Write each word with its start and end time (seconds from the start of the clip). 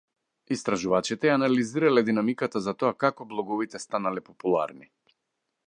Истражувачите 0.53 1.29
ја 1.29 1.35
анализирале 1.39 2.03
динамиката 2.07 2.61
за 2.69 2.75
тоа 2.79 2.91
како 3.05 3.29
блоговите 3.35 3.83
станале 3.85 4.25
популарни. 4.31 4.91